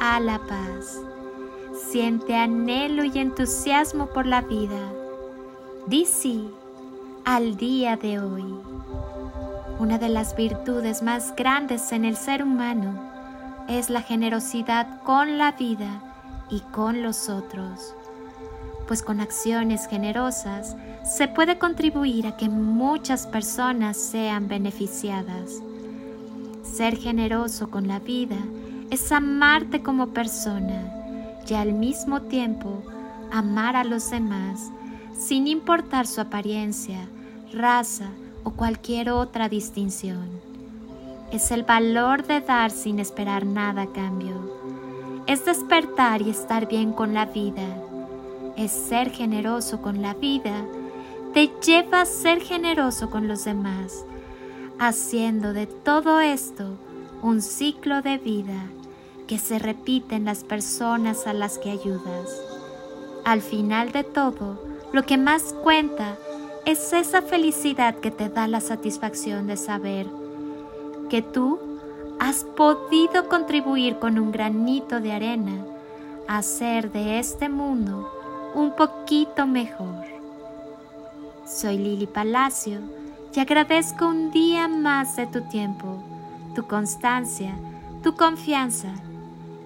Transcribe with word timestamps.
a 0.00 0.20
la 0.20 0.38
paz. 0.38 1.00
Siente 1.90 2.34
anhelo 2.34 3.04
y 3.04 3.18
entusiasmo 3.18 4.06
por 4.06 4.26
la 4.26 4.42
vida. 4.42 4.92
Di 5.86 6.04
sí 6.04 6.50
al 7.24 7.56
día 7.56 7.96
de 7.96 8.20
hoy. 8.20 8.44
Una 9.78 9.98
de 9.98 10.08
las 10.08 10.36
virtudes 10.36 11.02
más 11.02 11.34
grandes 11.36 11.92
en 11.92 12.04
el 12.04 12.16
ser 12.16 12.42
humano 12.42 12.94
es 13.68 13.90
la 13.90 14.00
generosidad 14.00 15.02
con 15.02 15.38
la 15.38 15.52
vida 15.52 16.02
y 16.50 16.60
con 16.60 17.02
los 17.02 17.28
otros, 17.28 17.94
pues 18.86 19.02
con 19.02 19.20
acciones 19.20 19.86
generosas 19.88 20.76
se 21.04 21.28
puede 21.28 21.58
contribuir 21.58 22.26
a 22.26 22.36
que 22.36 22.48
muchas 22.48 23.26
personas 23.26 23.96
sean 23.96 24.48
beneficiadas. 24.48 25.60
Ser 26.62 26.96
generoso 26.96 27.70
con 27.70 27.88
la 27.88 27.98
vida 27.98 28.38
es 28.90 29.10
amarte 29.12 29.82
como 29.82 30.08
persona 30.08 30.92
y 31.48 31.54
al 31.54 31.72
mismo 31.72 32.22
tiempo 32.22 32.82
amar 33.32 33.76
a 33.76 33.84
los 33.84 34.10
demás 34.10 34.70
sin 35.16 35.46
importar 35.46 36.06
su 36.06 36.20
apariencia, 36.20 37.08
raza 37.52 38.08
o 38.44 38.52
cualquier 38.52 39.10
otra 39.10 39.48
distinción. 39.48 40.28
Es 41.32 41.50
el 41.50 41.64
valor 41.64 42.24
de 42.26 42.40
dar 42.40 42.70
sin 42.70 43.00
esperar 43.00 43.44
nada 43.44 43.82
a 43.82 43.92
cambio. 43.92 44.54
Es 45.26 45.44
despertar 45.44 46.22
y 46.22 46.30
estar 46.30 46.68
bien 46.68 46.92
con 46.92 47.14
la 47.14 47.26
vida. 47.26 47.66
Es 48.56 48.70
ser 48.70 49.10
generoso 49.10 49.82
con 49.82 50.02
la 50.02 50.14
vida. 50.14 50.64
Te 51.34 51.50
lleva 51.64 52.02
a 52.02 52.06
ser 52.06 52.40
generoso 52.40 53.10
con 53.10 53.26
los 53.26 53.44
demás, 53.44 54.04
haciendo 54.78 55.52
de 55.52 55.66
todo 55.66 56.20
esto 56.20 56.78
un 57.26 57.42
ciclo 57.42 58.02
de 58.02 58.18
vida 58.18 58.68
que 59.26 59.40
se 59.40 59.58
repite 59.58 60.14
en 60.14 60.24
las 60.24 60.44
personas 60.44 61.26
a 61.26 61.32
las 61.32 61.58
que 61.58 61.72
ayudas. 61.72 62.40
Al 63.24 63.42
final 63.42 63.90
de 63.90 64.04
todo, 64.04 64.62
lo 64.92 65.02
que 65.02 65.18
más 65.18 65.52
cuenta 65.64 66.16
es 66.66 66.92
esa 66.92 67.22
felicidad 67.22 67.96
que 67.96 68.12
te 68.12 68.28
da 68.28 68.46
la 68.46 68.60
satisfacción 68.60 69.48
de 69.48 69.56
saber 69.56 70.06
que 71.10 71.20
tú 71.20 71.58
has 72.20 72.44
podido 72.44 73.28
contribuir 73.28 73.98
con 73.98 74.20
un 74.20 74.30
granito 74.30 75.00
de 75.00 75.10
arena 75.10 75.64
a 76.28 76.38
hacer 76.38 76.92
de 76.92 77.18
este 77.18 77.48
mundo 77.48 78.08
un 78.54 78.76
poquito 78.76 79.48
mejor. 79.48 80.04
Soy 81.44 81.76
Lili 81.76 82.06
Palacio 82.06 82.78
y 83.34 83.40
agradezco 83.40 84.06
un 84.06 84.30
día 84.30 84.68
más 84.68 85.16
de 85.16 85.26
tu 85.26 85.40
tiempo, 85.42 86.04
tu 86.56 86.66
constancia, 86.66 87.54
tu 88.02 88.16
confianza 88.16 88.88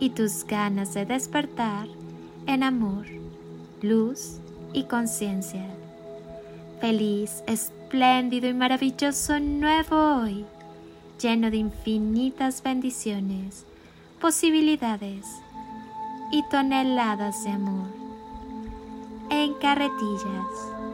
y 0.00 0.10
tus 0.10 0.44
ganas 0.44 0.92
de 0.92 1.06
despertar 1.06 1.86
en 2.48 2.64
amor, 2.64 3.06
luz 3.80 4.38
y 4.72 4.84
conciencia. 4.84 5.64
Feliz, 6.80 7.44
espléndido 7.46 8.48
y 8.48 8.54
maravilloso 8.54 9.38
nuevo 9.38 10.22
hoy, 10.22 10.44
lleno 11.22 11.48
de 11.52 11.58
infinitas 11.58 12.60
bendiciones, 12.60 13.66
posibilidades 14.20 15.26
y 16.32 16.42
toneladas 16.50 17.44
de 17.44 17.50
amor. 17.50 17.86
En 19.30 19.54
carretillas. 19.54 20.89